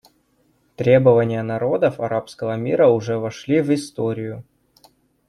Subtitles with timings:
[0.77, 4.43] Требования народов арабского мира уже вошли в историю.